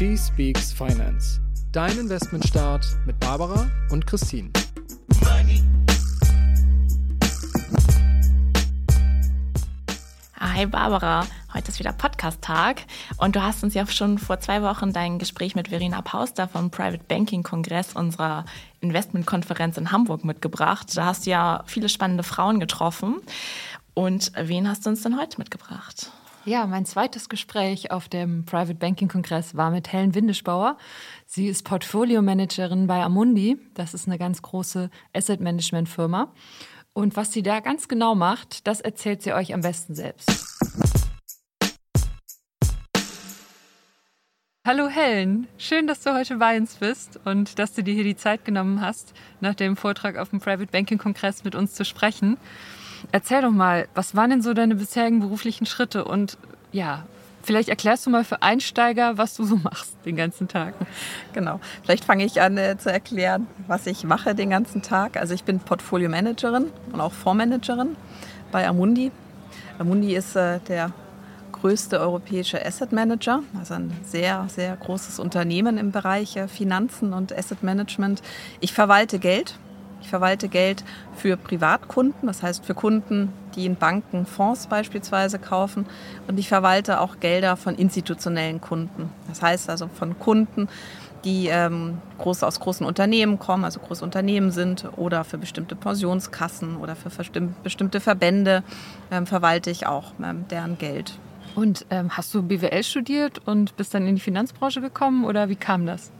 [0.00, 1.42] She Speaks Finance.
[1.72, 4.48] Dein Investmentstart mit Barbara und Christine.
[10.38, 12.86] Hi Barbara, heute ist wieder Podcast-Tag
[13.18, 16.70] und du hast uns ja schon vor zwei Wochen dein Gespräch mit Verena Pauster vom
[16.70, 18.46] Private Banking Kongress unserer
[18.80, 20.96] Investmentkonferenz in Hamburg mitgebracht.
[20.96, 23.20] Da hast du ja viele spannende Frauen getroffen.
[23.92, 26.10] Und wen hast du uns denn heute mitgebracht?
[26.46, 30.78] Ja, mein zweites Gespräch auf dem Private Banking Kongress war mit Helen Windischbauer.
[31.26, 33.58] Sie ist Portfolio-Managerin bei Amundi.
[33.74, 36.32] Das ist eine ganz große Asset Management Firma.
[36.94, 40.30] Und was sie da ganz genau macht, das erzählt sie euch am besten selbst.
[44.66, 48.16] Hallo Helen, schön, dass du heute bei uns bist und dass du dir hier die
[48.16, 52.38] Zeit genommen hast, nach dem Vortrag auf dem Private Banking Kongress mit uns zu sprechen.
[53.12, 56.38] Erzähl doch mal, was waren denn so deine bisherigen beruflichen Schritte und
[56.72, 57.04] ja,
[57.42, 60.74] Vielleicht erklärst du mal für Einsteiger, was du so machst den ganzen Tag.
[61.32, 61.60] Genau.
[61.82, 65.16] Vielleicht fange ich an äh, zu erklären, was ich mache den ganzen Tag.
[65.16, 67.96] Also ich bin Portfolio-Managerin und auch Fondsmanagerin
[68.52, 69.10] bei Amundi.
[69.78, 70.92] Amundi ist äh, der
[71.52, 77.36] größte europäische Asset Manager, also ein sehr, sehr großes Unternehmen im Bereich äh, Finanzen und
[77.36, 78.22] Asset Management.
[78.60, 79.58] Ich verwalte Geld
[80.00, 80.84] ich verwalte Geld
[81.14, 85.86] für Privatkunden, das heißt für Kunden, die in Banken Fonds beispielsweise kaufen.
[86.26, 89.10] Und ich verwalte auch Gelder von institutionellen Kunden.
[89.28, 90.68] Das heißt also von Kunden,
[91.24, 96.76] die ähm, groß, aus großen Unternehmen kommen, also große Unternehmen sind oder für bestimmte Pensionskassen
[96.76, 97.10] oder für
[97.62, 98.62] bestimmte Verbände
[99.10, 101.18] ähm, verwalte ich auch ähm, deren Geld.
[101.54, 105.56] Und ähm, hast du BWL studiert und bist dann in die Finanzbranche gekommen oder wie
[105.56, 106.10] kam das?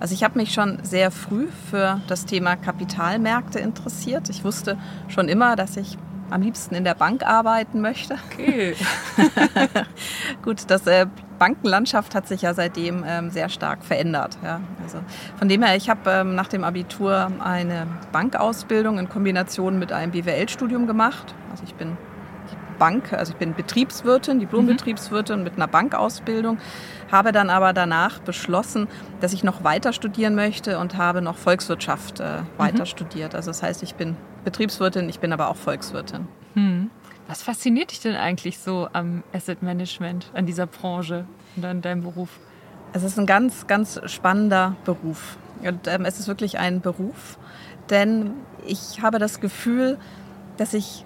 [0.00, 4.28] Also ich habe mich schon sehr früh für das Thema Kapitalmärkte interessiert.
[4.28, 5.98] Ich wusste schon immer, dass ich
[6.30, 8.16] am liebsten in der Bank arbeiten möchte.
[8.32, 8.74] Okay.
[10.42, 11.06] Gut, das äh,
[11.38, 14.38] Bankenlandschaft hat sich ja seitdem ähm, sehr stark verändert.
[14.42, 14.60] Ja.
[14.82, 14.98] Also
[15.38, 20.12] von dem her, ich habe ähm, nach dem Abitur eine Bankausbildung in Kombination mit einem
[20.12, 21.34] BWL-Studium gemacht.
[21.50, 21.96] Also ich bin
[22.78, 26.58] Bank, also ich bin Betriebswirtin, Diplombetriebswirtin mit einer Bankausbildung,
[27.10, 28.88] habe dann aber danach beschlossen,
[29.20, 32.86] dass ich noch weiter studieren möchte und habe noch Volkswirtschaft äh, weiter mhm.
[32.86, 33.34] studiert.
[33.34, 36.28] Also das heißt, ich bin Betriebswirtin, ich bin aber auch Volkswirtin.
[36.54, 36.90] Mhm.
[37.26, 42.02] Was fasziniert dich denn eigentlich so am Asset Management, an dieser Branche und an deinem
[42.02, 42.30] Beruf?
[42.94, 45.36] Es ist ein ganz, ganz spannender Beruf.
[45.62, 47.38] Und ähm, es ist wirklich ein Beruf,
[47.90, 48.32] denn
[48.66, 49.98] ich habe das Gefühl,
[50.56, 51.04] dass ich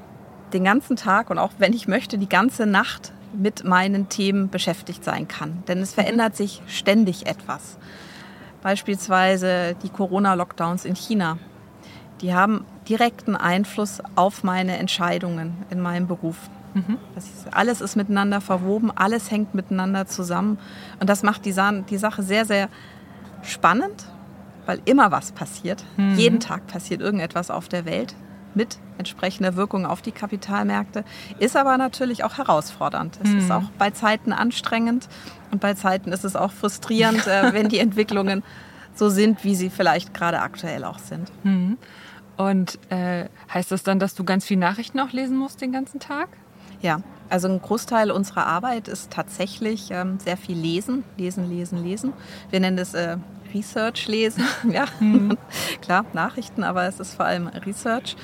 [0.52, 5.04] den ganzen Tag und auch wenn ich möchte, die ganze Nacht mit meinen Themen beschäftigt
[5.04, 5.62] sein kann.
[5.68, 7.78] Denn es verändert sich ständig etwas.
[8.62, 11.38] Beispielsweise die Corona-Lockdowns in China.
[12.20, 16.36] Die haben direkten Einfluss auf meine Entscheidungen in meinem Beruf.
[16.74, 16.98] Mhm.
[17.16, 20.58] Ist, alles ist miteinander verwoben, alles hängt miteinander zusammen.
[21.00, 21.54] Und das macht die,
[21.90, 22.68] die Sache sehr, sehr
[23.42, 24.06] spannend,
[24.66, 25.84] weil immer was passiert.
[25.96, 26.14] Mhm.
[26.14, 28.14] Jeden Tag passiert irgendetwas auf der Welt
[28.54, 31.04] mit entsprechender Wirkung auf die Kapitalmärkte,
[31.38, 33.18] ist aber natürlich auch herausfordernd.
[33.22, 33.38] Es mhm.
[33.38, 35.08] ist auch bei Zeiten anstrengend
[35.50, 38.42] und bei Zeiten ist es auch frustrierend, äh, wenn die Entwicklungen
[38.94, 41.30] so sind, wie sie vielleicht gerade aktuell auch sind.
[41.44, 41.78] Mhm.
[42.36, 46.00] Und äh, heißt das dann, dass du ganz viel Nachrichten auch lesen musst den ganzen
[46.00, 46.28] Tag?
[46.80, 52.12] Ja, also ein Großteil unserer Arbeit ist tatsächlich ähm, sehr viel Lesen, Lesen, Lesen, Lesen.
[52.50, 53.16] Wir nennen das äh,
[53.54, 54.44] Research lesen.
[54.70, 55.36] ja, mhm.
[55.80, 58.16] klar, Nachrichten, aber es ist vor allem Research.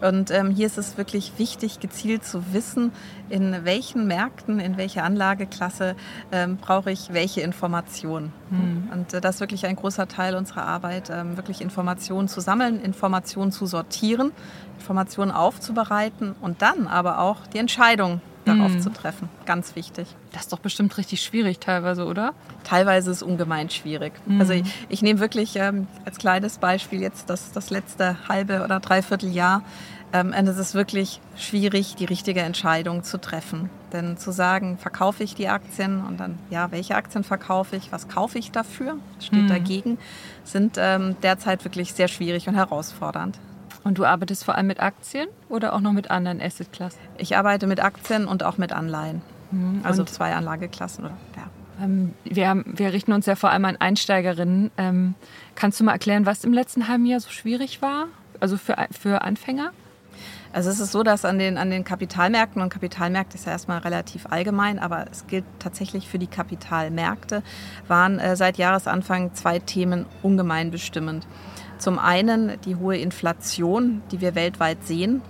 [0.00, 2.92] Und ähm, hier ist es wirklich wichtig, gezielt zu wissen,
[3.28, 5.96] in welchen Märkten, in welcher Anlageklasse
[6.30, 8.32] ähm, brauche ich welche Informationen.
[8.50, 8.90] Mhm.
[8.92, 12.80] Und äh, das ist wirklich ein großer Teil unserer Arbeit, ähm, wirklich Informationen zu sammeln,
[12.80, 14.32] Informationen zu sortieren,
[14.78, 18.80] Informationen aufzubereiten und dann aber auch die Entscheidung darauf mhm.
[18.80, 19.28] zu treffen.
[19.46, 20.08] Ganz wichtig.
[20.32, 22.34] Das ist doch bestimmt richtig schwierig teilweise, oder?
[22.64, 24.12] Teilweise ist es ungemein schwierig.
[24.26, 24.40] Mhm.
[24.40, 28.80] Also ich, ich, nehme wirklich ähm, als kleines Beispiel jetzt das, das letzte halbe oder
[28.80, 29.62] dreiviertel Jahr.
[30.12, 33.70] Ähm, und es ist wirklich schwierig, die richtige Entscheidung zu treffen.
[33.92, 38.08] Denn zu sagen, verkaufe ich die Aktien und dann, ja, welche Aktien verkaufe ich, was
[38.08, 39.48] kaufe ich dafür, steht mhm.
[39.48, 39.98] dagegen,
[40.44, 43.38] sind ähm, derzeit wirklich sehr schwierig und herausfordernd.
[43.84, 47.00] Und du arbeitest vor allem mit Aktien oder auch noch mit anderen Assetklassen?
[47.18, 49.22] Ich arbeite mit Aktien und auch mit Anleihen.
[49.50, 49.80] Mhm.
[49.82, 51.04] Also zwei Anlageklassen.
[51.04, 51.84] Oder, ja.
[51.84, 54.70] Ähm, wir, haben, wir, richten uns ja vor allem an Einsteigerinnen.
[54.76, 55.14] Ähm,
[55.54, 58.06] kannst du mal erklären, was im letzten halben Jahr so schwierig war?
[58.40, 59.72] Also für, für Anfänger?
[60.52, 63.78] Also es ist so, dass an den, an den Kapitalmärkten, und Kapitalmärkte ist ja erstmal
[63.78, 67.42] relativ allgemein, aber es gilt tatsächlich für die Kapitalmärkte,
[67.88, 71.26] waren äh, seit Jahresanfang zwei Themen ungemein bestimmend.
[71.82, 75.20] Zum einen die hohe Inflation, die wir weltweit sehen.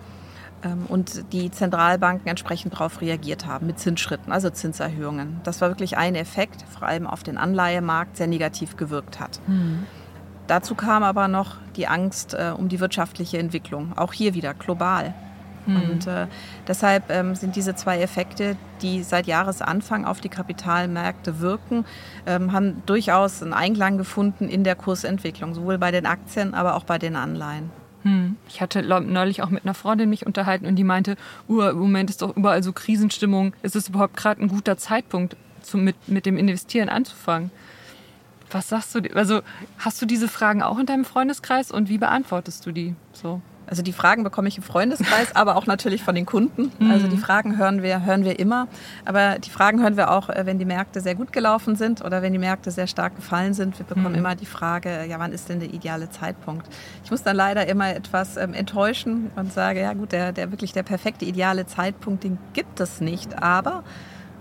[0.62, 5.40] ähm, und die Zentralbanken entsprechend darauf reagiert haben mit Zinsschritten, also Zinserhöhungen.
[5.44, 9.40] Das war wirklich ein Effekt, vor allem auf den Anleihemarkt, sehr negativ gewirkt hat.
[9.46, 9.86] Mhm.
[10.46, 15.14] Dazu kam aber noch die Angst äh, um die wirtschaftliche Entwicklung, auch hier wieder global.
[15.66, 15.76] Mhm.
[15.76, 16.26] Und äh,
[16.66, 21.84] deshalb ähm, sind diese zwei Effekte, die seit Jahresanfang auf die Kapitalmärkte wirken,
[22.26, 26.84] ähm, haben durchaus einen Einklang gefunden in der Kursentwicklung, sowohl bei den Aktien, aber auch
[26.84, 27.70] bei den Anleihen.
[28.02, 28.36] Hm.
[28.48, 31.16] Ich hatte neulich auch mit einer Freundin mich unterhalten und die meinte,
[31.48, 33.54] uh, im Moment ist doch überall so Krisenstimmung.
[33.62, 37.52] Ist es überhaupt gerade ein guter Zeitpunkt, zu, mit, mit dem Investieren anzufangen?
[38.50, 39.00] Was sagst du?
[39.14, 39.40] Also
[39.78, 43.40] hast du diese Fragen auch in deinem Freundeskreis und wie beantwortest du die so?
[43.66, 46.72] Also die Fragen bekomme ich im Freundeskreis, aber auch natürlich von den Kunden.
[46.90, 47.20] Also die mhm.
[47.20, 48.68] Fragen hören wir, hören wir immer.
[49.04, 52.22] Aber die Fragen hören wir auch, äh, wenn die Märkte sehr gut gelaufen sind oder
[52.22, 53.78] wenn die Märkte sehr stark gefallen sind.
[53.78, 54.18] Wir bekommen mhm.
[54.18, 56.66] immer die Frage, ja, wann ist denn der ideale Zeitpunkt?
[57.04, 60.72] Ich muss dann leider immer etwas ähm, enttäuschen und sage, ja gut, der, der wirklich
[60.72, 63.42] der perfekte ideale Zeitpunkt, den gibt es nicht.
[63.42, 63.84] Aber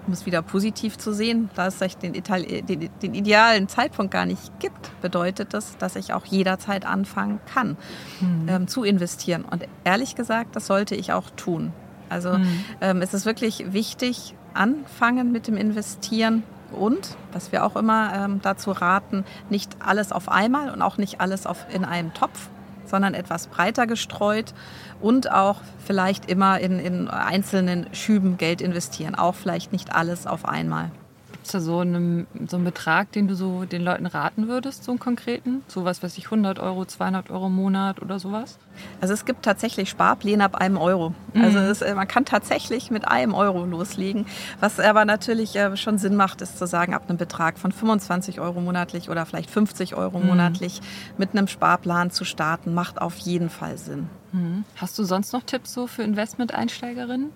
[0.08, 4.60] um es wieder positiv zu sehen, da es den, den, den, idealen Zeitpunkt gar nicht
[4.60, 7.78] gibt, bedeutet das, dass ich auch jederzeit anfangen kann
[8.20, 8.48] mhm.
[8.48, 9.46] ähm, zu investieren.
[9.46, 11.72] Und ehrlich gesagt, das sollte ich auch tun.
[12.10, 12.66] Also mhm.
[12.82, 18.40] ähm, es ist wirklich wichtig, anfangen mit dem Investieren und, was wir auch immer ähm,
[18.42, 22.50] dazu raten, nicht alles auf einmal und auch nicht alles auf, in einem Topf,
[22.92, 24.54] sondern etwas breiter gestreut
[25.02, 29.16] und auch vielleicht immer in, in einzelnen Schüben Geld investieren.
[29.16, 30.92] Auch vielleicht nicht alles auf einmal.
[31.42, 34.84] Gibt es da so einen, so einen Betrag, den du so den Leuten raten würdest,
[34.84, 35.64] so einen konkreten?
[35.68, 38.60] So was weiß ich, 100 Euro, 200 Euro im Monat oder sowas?
[39.02, 41.16] Also es gibt tatsächlich Sparpläne ab einem Euro.
[41.34, 41.42] Mhm.
[41.42, 44.28] Also es, äh, man kann tatsächlich mit einem Euro loslegen.
[44.60, 48.40] Was aber natürlich äh, schon Sinn macht, ist zu sagen, ab einem Betrag von 25
[48.40, 50.28] Euro monatlich oder vielleicht 50 Euro mhm.
[50.28, 50.80] monatlich
[51.18, 54.10] mit einem Sparplan zu starten, macht auf jeden Fall Sinn.
[54.32, 54.64] Mhm.
[54.76, 57.32] Hast du sonst noch Tipps so für Investment-Einsteigerinnen?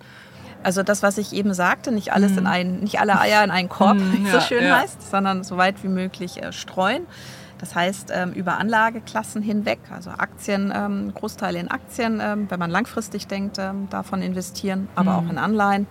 [0.66, 2.48] Also das, was ich eben sagte, nicht alles in mhm.
[2.48, 4.80] einen, nicht alle Eier in einen Korb, wie mhm, ja, so schön ja.
[4.80, 7.06] heißt, sondern so weit wie möglich äh, streuen.
[7.60, 12.72] Das heißt, ähm, über Anlageklassen hinweg, also Aktien, ähm, Großteile in Aktien, ähm, wenn man
[12.72, 15.28] langfristig denkt, ähm, davon investieren, aber mhm.
[15.28, 15.88] auch in Anleihen.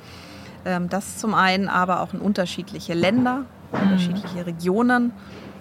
[0.64, 3.80] Ähm, das zum einen, aber auch in unterschiedliche Länder, mhm.
[3.80, 5.12] unterschiedliche Regionen.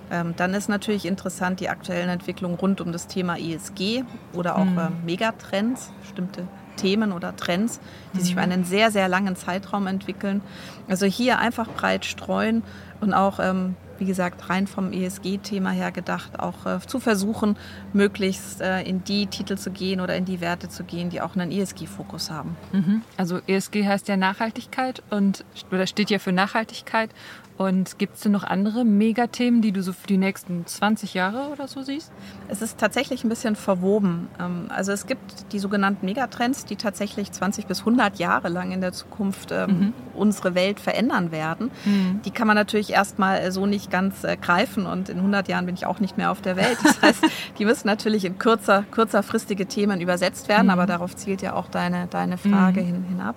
[0.09, 4.65] Ähm, dann ist natürlich interessant die aktuellen Entwicklungen rund um das Thema ESG oder auch
[4.65, 5.05] mhm.
[5.05, 7.79] Megatrends, bestimmte Themen oder Trends,
[8.13, 8.51] die sich über mhm.
[8.51, 10.41] einen sehr, sehr langen Zeitraum entwickeln.
[10.87, 12.63] Also hier einfach breit streuen
[13.01, 17.57] und auch, ähm, wie gesagt, rein vom ESG-Thema her gedacht, auch äh, zu versuchen,
[17.93, 21.35] möglichst äh, in die Titel zu gehen oder in die Werte zu gehen, die auch
[21.35, 22.55] einen ESG-Fokus haben.
[22.71, 23.01] Mhm.
[23.17, 27.11] Also ESG heißt ja Nachhaltigkeit und oder steht ja für Nachhaltigkeit
[27.57, 31.49] und gibt es denn noch andere Megathemen, die du so für die nächsten 20 Jahre
[31.51, 32.11] oder so siehst?
[32.47, 34.27] Es ist tatsächlich ein bisschen verwoben.
[34.39, 38.81] Ähm, also es gibt die sogenannten Megatrends, die tatsächlich 20 bis 100 Jahre lang in
[38.81, 39.93] der Zukunft ähm, mhm.
[40.15, 41.69] unsere Welt verändern werden.
[41.85, 42.21] Mhm.
[42.25, 45.67] Die kann man natürlich erstmal äh, so nicht ganz äh, greifen und in 100 Jahren
[45.67, 46.77] bin ich auch nicht mehr auf der Welt.
[46.83, 47.23] Das heißt,
[47.59, 50.71] die müssen natürlich in kürzer, kürzerfristige Themen übersetzt werden, mhm.
[50.71, 52.85] aber darauf zielt ja auch deine, deine Frage mhm.
[52.85, 53.35] hin, hinab.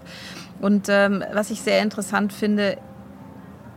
[0.60, 2.78] Und ähm, was ich sehr interessant finde,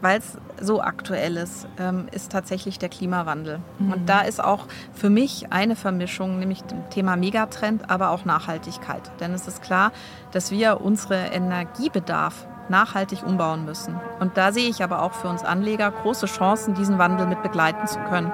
[0.02, 3.60] weil es so aktuell ist, ähm, ist tatsächlich der Klimawandel.
[3.80, 3.94] Mhm.
[3.94, 9.12] Und da ist auch für mich eine Vermischung, nämlich dem Thema Megatrend, aber auch Nachhaltigkeit.
[9.20, 9.92] Denn es ist klar,
[10.32, 13.96] dass wir unsere Energiebedarf nachhaltig umbauen müssen.
[14.20, 17.88] Und da sehe ich aber auch für uns Anleger große Chancen, diesen Wandel mit begleiten
[17.88, 18.32] zu können.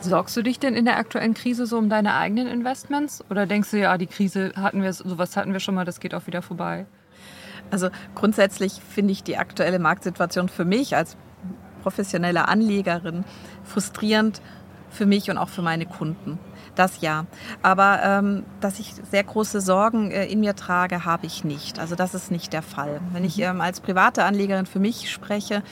[0.00, 3.24] Sorgst du dich denn in der aktuellen Krise so um deine eigenen Investments?
[3.30, 6.14] Oder denkst du, ja, die Krise hatten wir, sowas hatten wir schon mal, das geht
[6.14, 6.86] auch wieder vorbei?
[7.70, 11.16] Also grundsätzlich finde ich die aktuelle Marktsituation für mich als
[11.82, 13.24] professionelle Anlegerin
[13.64, 14.40] frustrierend
[14.90, 16.38] für mich und auch für meine Kunden.
[16.74, 17.26] Das ja.
[17.62, 21.78] Aber ähm, dass ich sehr große Sorgen äh, in mir trage, habe ich nicht.
[21.78, 23.00] Also das ist nicht der Fall.
[23.12, 23.44] Wenn ich mhm.
[23.44, 25.62] ähm, als private Anlegerin für mich spreche,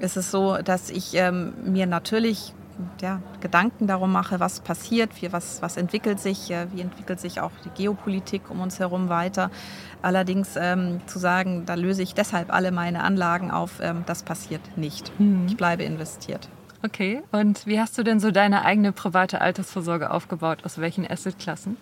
[0.00, 2.54] ist es so, dass ich ähm, mir natürlich
[3.00, 7.40] ja, Gedanken darum mache, was passiert, wie, was, was entwickelt sich, äh, wie entwickelt sich
[7.40, 9.50] auch die Geopolitik um uns herum weiter.
[10.02, 14.76] Allerdings ähm, zu sagen, da löse ich deshalb alle meine Anlagen auf, ähm, das passiert
[14.76, 15.12] nicht.
[15.18, 15.46] Mhm.
[15.48, 16.48] Ich bleibe investiert.
[16.84, 20.60] Okay, und wie hast du denn so deine eigene private Altersvorsorge aufgebaut?
[20.64, 21.76] Aus welchen Assetklassen?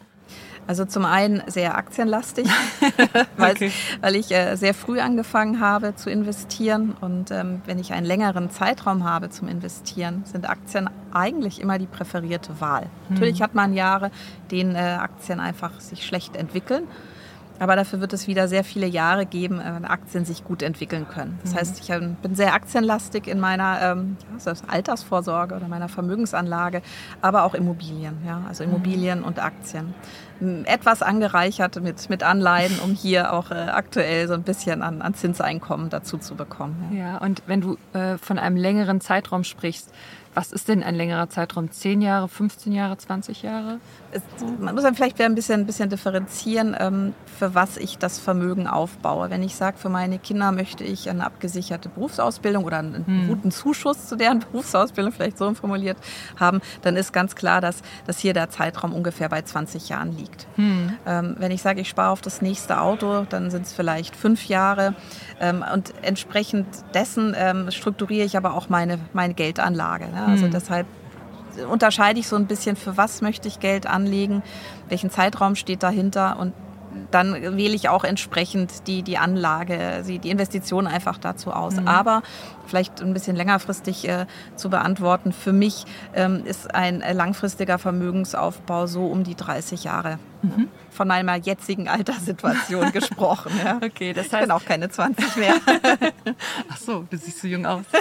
[0.66, 2.48] Also zum einen sehr aktienlastig,
[3.36, 3.72] weil, okay.
[4.00, 6.96] weil ich äh, sehr früh angefangen habe zu investieren.
[7.00, 11.86] Und ähm, wenn ich einen längeren Zeitraum habe zum Investieren, sind Aktien eigentlich immer die
[11.86, 12.86] präferierte Wahl.
[13.08, 13.14] Mhm.
[13.14, 14.10] Natürlich hat man Jahre,
[14.50, 16.88] denen äh, Aktien einfach sich schlecht entwickeln.
[17.58, 21.38] Aber dafür wird es wieder sehr viele Jahre geben, wenn Aktien sich gut entwickeln können.
[21.42, 21.58] Das mhm.
[21.58, 21.88] heißt, ich
[22.22, 26.82] bin sehr aktienlastig in meiner ähm, ja, Altersvorsorge oder meiner Vermögensanlage,
[27.22, 28.18] aber auch Immobilien.
[28.26, 28.42] Ja?
[28.48, 29.24] Also Immobilien mhm.
[29.26, 29.94] und Aktien
[30.64, 35.14] etwas angereichert mit, mit Anleihen, um hier auch äh, aktuell so ein bisschen an, an
[35.14, 36.90] Zinseinkommen dazu zu bekommen.
[36.92, 39.92] Ja, ja und wenn du äh, von einem längeren Zeitraum sprichst,
[40.36, 41.70] was ist denn ein längerer Zeitraum?
[41.70, 43.80] 10 Jahre, 15 Jahre, 20 Jahre?
[44.12, 44.20] Es,
[44.60, 48.66] man muss dann vielleicht ein bisschen, ein bisschen differenzieren, ähm, für was ich das Vermögen
[48.66, 49.30] aufbaue.
[49.30, 53.28] Wenn ich sage, für meine Kinder möchte ich eine abgesicherte Berufsausbildung oder einen hm.
[53.28, 55.96] guten Zuschuss zu deren Berufsausbildung, vielleicht so formuliert
[56.38, 60.25] haben, dann ist ganz klar, dass, dass hier der Zeitraum ungefähr bei 20 Jahren liegt.
[60.56, 60.92] Hm.
[61.06, 64.46] Ähm, wenn ich sage, ich spare auf das nächste Auto, dann sind es vielleicht fünf
[64.46, 64.94] Jahre.
[65.40, 70.08] Ähm, und entsprechend dessen ähm, strukturiere ich aber auch meine, meine Geldanlage.
[70.08, 70.24] Ne?
[70.26, 70.50] Also mhm.
[70.50, 70.86] deshalb
[71.70, 74.42] unterscheide ich so ein bisschen, für was möchte ich Geld anlegen,
[74.88, 76.52] welchen Zeitraum steht dahinter und
[77.10, 81.76] dann wähle ich auch entsprechend die, die Anlage, die Investition einfach dazu aus.
[81.76, 81.88] Mhm.
[81.88, 82.22] Aber
[82.66, 84.26] vielleicht ein bisschen längerfristig äh,
[84.56, 85.84] zu beantworten, für mich
[86.14, 90.18] ähm, ist ein langfristiger Vermögensaufbau so um die 30 Jahre.
[90.42, 90.68] Mhm.
[90.90, 93.52] Von meiner jetzigen Alterssituation gesprochen.
[93.64, 93.76] Ja.
[93.82, 94.34] Okay, das heißt.
[94.34, 95.54] Ich bin auch keine 20 mehr.
[96.70, 97.84] Ach so, du siehst so jung aus.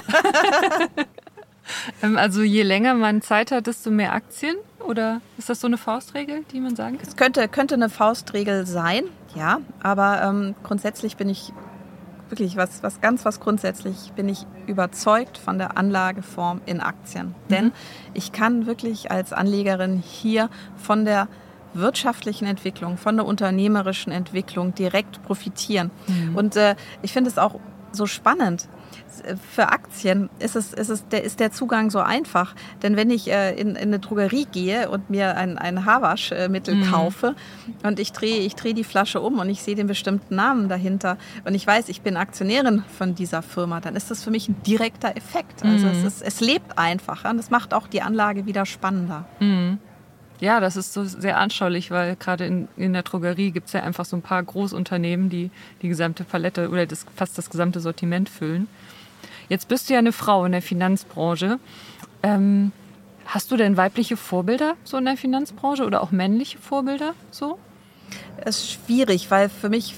[2.03, 4.55] Ähm, also je länger man Zeit hat, desto mehr Aktien?
[4.87, 7.07] Oder ist das so eine Faustregel, die man sagen kann?
[7.07, 9.59] Es könnte, könnte eine Faustregel sein, ja.
[9.81, 11.51] Aber ähm, grundsätzlich bin ich
[12.29, 17.27] wirklich was, was ganz was grundsätzlich bin ich überzeugt von der Anlageform in Aktien.
[17.27, 17.33] Mhm.
[17.49, 17.71] Denn
[18.13, 21.27] ich kann wirklich als Anlegerin hier von der
[21.73, 25.91] wirtschaftlichen Entwicklung, von der unternehmerischen Entwicklung direkt profitieren.
[26.07, 26.35] Mhm.
[26.35, 27.59] Und äh, ich finde es auch
[27.91, 28.67] so spannend,
[29.53, 32.55] für Aktien ist, es, ist, es, der, ist der Zugang so einfach.
[32.83, 36.91] Denn wenn ich äh, in, in, eine Drogerie gehe und mir ein, ein Haarwaschmittel mhm.
[36.91, 37.35] kaufe
[37.83, 41.17] und ich drehe ich dreh die Flasche um und ich sehe den bestimmten Namen dahinter
[41.45, 44.61] und ich weiß, ich bin Aktionärin von dieser Firma, dann ist das für mich ein
[44.63, 45.63] direkter Effekt.
[45.63, 45.93] Also mhm.
[45.93, 49.25] es, ist, es lebt einfacher und das macht auch die Anlage wieder spannender.
[49.39, 49.79] Mhm.
[50.41, 53.83] Ja, das ist so sehr anschaulich, weil gerade in, in der Drogerie gibt es ja
[53.83, 55.49] einfach so ein paar Großunternehmen, die
[55.81, 58.67] die gesamte Palette oder das, fast das gesamte Sortiment füllen.
[59.49, 61.59] Jetzt bist du ja eine Frau in der Finanzbranche.
[62.23, 62.71] Ähm,
[63.25, 67.57] hast du denn weibliche Vorbilder so in der Finanzbranche oder auch männliche Vorbilder so?
[68.37, 69.95] Es ist schwierig, weil für mich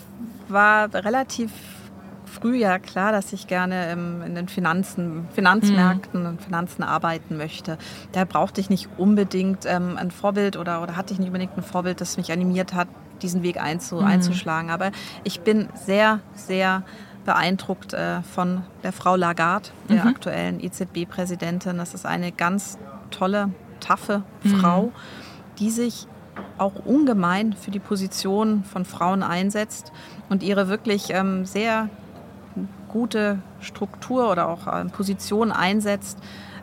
[0.48, 1.52] war relativ
[2.40, 7.78] früh ja klar, dass ich gerne in den Finanzen, Finanzmärkten und Finanzen arbeiten möchte.
[8.12, 11.64] Da brauchte ich nicht unbedingt ähm, ein Vorbild oder, oder hatte ich nicht unbedingt ein
[11.64, 12.88] Vorbild, das mich animiert hat,
[13.22, 14.06] diesen Weg einzu, mhm.
[14.06, 14.70] einzuschlagen.
[14.70, 14.92] Aber
[15.24, 16.84] ich bin sehr, sehr
[17.28, 20.08] beeindruckt äh, von der Frau Lagarde, der mhm.
[20.08, 21.78] aktuellen EZB-Präsidentin.
[21.78, 22.80] Das ist eine ganz
[23.12, 24.50] tolle, taffe mhm.
[24.50, 24.92] Frau,
[25.60, 26.08] die sich
[26.58, 29.92] auch ungemein für die Position von Frauen einsetzt
[30.30, 31.90] und ihre wirklich ähm, sehr
[32.88, 36.20] gute Struktur oder auch äh, Position einsetzt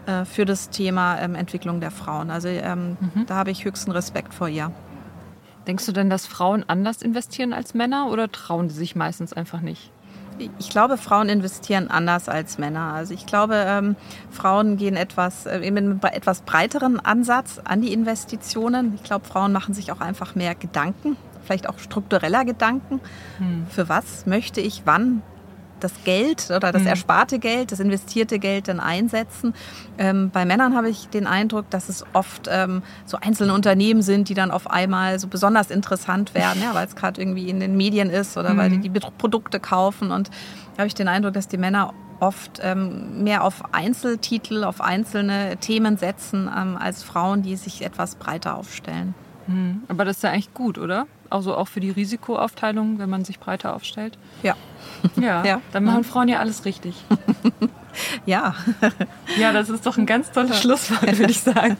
[0.06, 2.30] äh, für das Thema ähm, Entwicklung der Frauen.
[2.30, 3.26] Also ähm, mhm.
[3.26, 4.72] da habe ich höchsten Respekt vor ihr.
[5.66, 9.60] Denkst du denn, dass Frauen anders investieren als Männer oder trauen sie sich meistens einfach
[9.60, 9.90] nicht?
[10.58, 12.92] Ich glaube, Frauen investieren anders als Männer.
[12.92, 13.96] Also ich glaube, ähm,
[14.30, 18.94] Frauen gehen etwas, äh, mit einem etwas breiteren Ansatz an die Investitionen.
[18.94, 23.00] Ich glaube, Frauen machen sich auch einfach mehr Gedanken, vielleicht auch struktureller Gedanken.
[23.38, 23.66] Hm.
[23.68, 25.22] Für was möchte ich wann
[25.84, 26.88] das Geld oder das mhm.
[26.88, 29.54] ersparte Geld, das investierte Geld dann einsetzen.
[29.98, 34.28] Ähm, bei Männern habe ich den Eindruck, dass es oft ähm, so einzelne Unternehmen sind,
[34.28, 37.76] die dann auf einmal so besonders interessant werden, ja, weil es gerade irgendwie in den
[37.76, 38.58] Medien ist oder mhm.
[38.58, 40.10] weil die die Produkte kaufen.
[40.10, 40.28] Und
[40.74, 45.56] da habe ich den Eindruck, dass die Männer oft ähm, mehr auf Einzeltitel, auf einzelne
[45.58, 49.14] Themen setzen, ähm, als Frauen, die sich etwas breiter aufstellen.
[49.46, 49.82] Mhm.
[49.88, 51.06] Aber das ist ja eigentlich gut, oder?
[51.30, 54.18] Also auch für die Risikoaufteilung, wenn man sich breiter aufstellt.
[54.42, 54.54] Ja.
[55.16, 55.60] Ja, ja.
[55.72, 56.94] dann machen Frauen ja alles richtig.
[58.26, 58.54] ja.
[59.38, 61.76] Ja, das ist doch ein ganz tolles Schlusswort, würde ich sagen.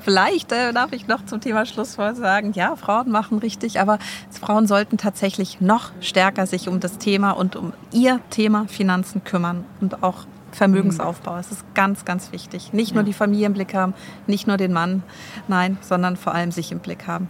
[0.00, 3.98] Vielleicht äh, darf ich noch zum Thema Schlusswort sagen, ja, Frauen machen richtig, aber
[4.30, 9.64] Frauen sollten tatsächlich noch stärker sich um das Thema und um ihr Thema Finanzen kümmern
[9.80, 11.38] und auch Vermögensaufbau.
[11.38, 12.72] Es ist ganz, ganz wichtig.
[12.72, 13.94] Nicht nur die Familie im Blick haben,
[14.26, 15.02] nicht nur den Mann,
[15.48, 17.28] nein, sondern vor allem sich im Blick haben.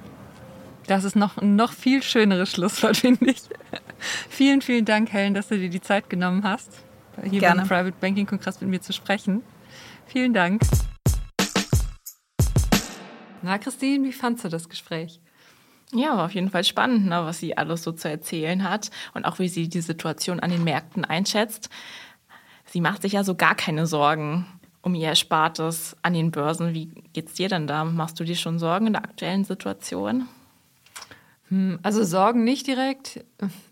[0.93, 3.41] Das ist noch ein noch viel schöneres Schlusswort, finde ich.
[4.29, 6.71] vielen, vielen Dank, Helen, dass du dir die Zeit genommen hast,
[7.23, 7.63] hier Gerne.
[7.63, 9.43] beim Private Banking Kongress mit mir zu sprechen.
[10.05, 10.61] Vielen Dank.
[13.41, 15.19] Na, Christine, wie fandst du das Gespräch?
[15.95, 19.25] Ja, war auf jeden Fall spannend, ne, was sie alles so zu erzählen hat und
[19.25, 21.71] auch wie sie die Situation an den Märkten einschätzt.
[22.67, 24.45] Sie macht sich ja so gar keine Sorgen
[24.83, 26.75] um ihr Erspartes an den Börsen.
[26.75, 27.83] Wie geht's dir denn da?
[27.85, 30.29] Machst du dir schon Sorgen in der aktuellen Situation?
[31.53, 33.23] Hm, also Sorgen nicht direkt.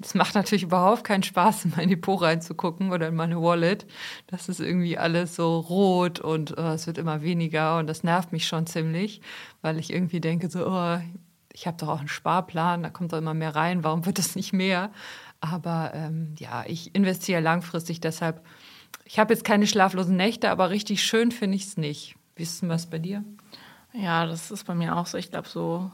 [0.03, 3.87] Es macht natürlich überhaupt keinen Spaß, in mein Depot reinzugucken oder in meine Wallet.
[4.27, 8.33] Das ist irgendwie alles so rot und oh, es wird immer weniger und das nervt
[8.33, 9.23] mich schon ziemlich,
[9.63, 10.99] weil ich irgendwie denke so, oh,
[11.55, 14.37] ich habe doch auch einen Sparplan, da kommt doch immer mehr rein, warum wird das
[14.37, 14.91] nicht mehr?
[15.41, 18.45] Aber ähm, ja, ich investiere langfristig, deshalb,
[19.07, 22.15] ich habe jetzt keine schlaflosen Nächte, aber richtig schön finde ich es nicht.
[22.39, 23.25] Denn was bei dir?
[23.95, 25.17] Ja, das ist bei mir auch so.
[25.17, 25.91] Ich glaube, so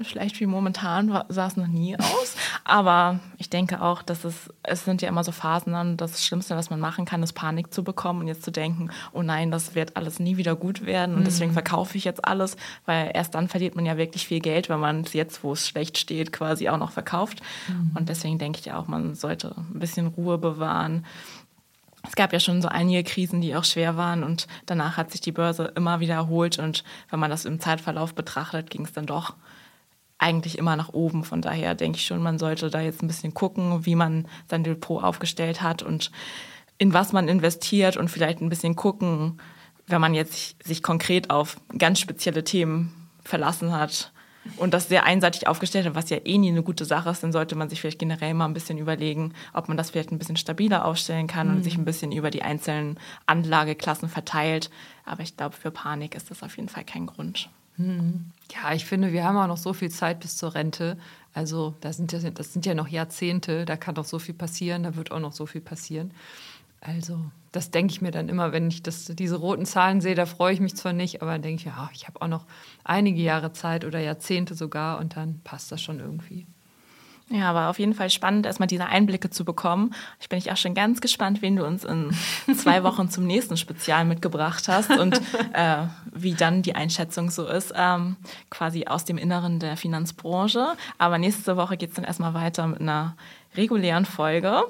[0.00, 2.36] schlecht wie momentan sah es noch nie aus.
[2.64, 6.56] Aber ich denke auch, dass es, es sind ja immer so Phasen dann, das Schlimmste,
[6.56, 9.74] was man machen kann, ist Panik zu bekommen und jetzt zu denken, oh nein, das
[9.74, 11.54] wird alles nie wieder gut werden und deswegen mhm.
[11.54, 15.00] verkaufe ich jetzt alles, weil erst dann verliert man ja wirklich viel Geld, wenn man
[15.00, 17.40] es jetzt, wo es schlecht steht, quasi auch noch verkauft.
[17.68, 17.92] Mhm.
[17.96, 21.04] Und deswegen denke ich auch, man sollte ein bisschen Ruhe bewahren.
[22.06, 25.20] Es gab ja schon so einige Krisen, die auch schwer waren und danach hat sich
[25.20, 29.06] die Börse immer wieder erholt und wenn man das im Zeitverlauf betrachtet, ging es dann
[29.06, 29.34] doch
[30.18, 31.24] eigentlich immer nach oben.
[31.24, 34.64] Von daher denke ich schon, man sollte da jetzt ein bisschen gucken, wie man sein
[34.64, 36.10] Depot aufgestellt hat und
[36.76, 39.40] in was man investiert und vielleicht ein bisschen gucken,
[39.86, 42.92] wenn man jetzt sich konkret auf ganz spezielle Themen
[43.24, 44.12] verlassen hat
[44.56, 47.32] und das sehr einseitig aufgestellt hat, was ja eh nie eine gute Sache ist, dann
[47.32, 50.36] sollte man sich vielleicht generell mal ein bisschen überlegen, ob man das vielleicht ein bisschen
[50.36, 51.56] stabiler aufstellen kann mhm.
[51.56, 54.70] und sich ein bisschen über die einzelnen Anlageklassen verteilt.
[55.04, 57.50] Aber ich glaube, für Panik ist das auf jeden Fall kein Grund.
[57.78, 58.26] Mhm.
[58.52, 60.98] Ja, ich finde, wir haben auch noch so viel Zeit bis zur Rente.
[61.34, 64.82] Also das sind ja, das sind ja noch Jahrzehnte, da kann noch so viel passieren,
[64.82, 66.10] da wird auch noch so viel passieren.
[66.80, 67.18] Also
[67.52, 70.52] das denke ich mir dann immer, wenn ich das, diese roten Zahlen sehe, da freue
[70.52, 72.44] ich mich zwar nicht, aber dann denke ich, ja, ich habe auch noch
[72.84, 76.46] einige Jahre Zeit oder Jahrzehnte sogar und dann passt das schon irgendwie.
[77.30, 79.94] Ja, aber auf jeden Fall spannend, erstmal diese Einblicke zu bekommen.
[80.18, 82.10] Ich bin ich auch schon ganz gespannt, wen du uns in
[82.56, 85.20] zwei Wochen zum nächsten Spezial mitgebracht hast und
[85.52, 85.84] äh,
[86.22, 88.16] wie dann die Einschätzung so ist, ähm,
[88.50, 90.76] quasi aus dem Inneren der Finanzbranche.
[90.98, 93.16] Aber nächste Woche geht es dann erstmal weiter mit einer
[93.58, 94.62] regulären Folge.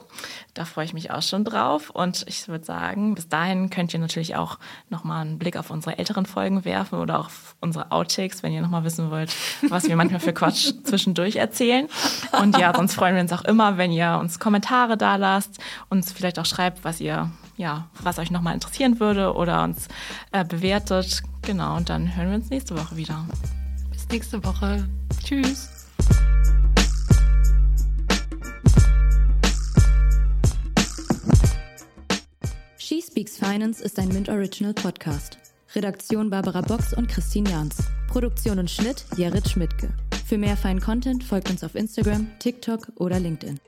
[0.54, 1.90] Da freue ich mich auch schon drauf.
[1.90, 5.98] Und ich würde sagen, bis dahin könnt ihr natürlich auch nochmal einen Blick auf unsere
[5.98, 9.32] älteren Folgen werfen oder auf unsere Outtakes, wenn ihr nochmal wissen wollt,
[9.68, 11.86] was wir manchmal für Quatsch zwischendurch erzählen.
[12.40, 15.58] Und ja, sonst freuen wir uns auch immer, wenn ihr uns Kommentare da lasst,
[15.90, 19.86] uns vielleicht auch schreibt, was ihr, ja, was euch nochmal interessieren würde oder uns
[20.32, 21.22] äh, bewertet.
[21.42, 23.26] Genau, und dann hören wir uns nächste Woche wieder.
[23.92, 24.88] Bis nächste Woche.
[25.22, 25.77] Tschüss.
[33.18, 35.38] Speaks Finance ist ein Mint Original Podcast.
[35.74, 37.78] Redaktion Barbara Box und Christine Jans.
[38.06, 39.88] Produktion und Schnitt Jared Schmidtke.
[40.24, 43.58] Für mehr feinen Content folgt uns auf Instagram, TikTok oder LinkedIn.